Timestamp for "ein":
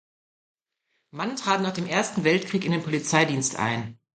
3.57-3.99